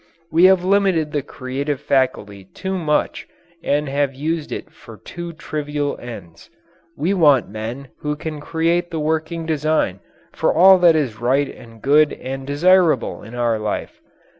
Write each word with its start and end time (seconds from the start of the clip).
We 0.31 0.45
have 0.45 0.63
limited 0.63 1.11
the 1.11 1.21
creative 1.21 1.79
faculty 1.79 2.45
too 2.45 2.75
much 2.75 3.27
and 3.63 3.87
have 3.87 4.15
used 4.15 4.51
it 4.51 4.71
for 4.71 4.97
too 4.97 5.31
trivial 5.31 5.95
ends. 6.01 6.49
We 6.97 7.13
want 7.13 7.49
men 7.51 7.89
who 7.99 8.15
can 8.15 8.39
create 8.41 8.89
the 8.89 8.99
working 8.99 9.45
design 9.45 9.99
for 10.33 10.51
all 10.51 10.79
that 10.79 10.95
is 10.95 11.19
right 11.21 11.47
and 11.55 11.83
good 11.83 12.13
and 12.13 12.47
desirable 12.47 13.21
in 13.21 13.35
our 13.35 13.59
life. 13.59 14.01